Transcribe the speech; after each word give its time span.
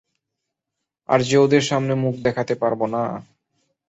আর 1.09 1.19
যে 1.21 1.37
ওদের 1.37 1.63
সামনে 1.63 1.93
মুখ 1.95 2.15
দেখাতে 2.23 2.53
পারব 2.55 2.81
না। 2.93 3.03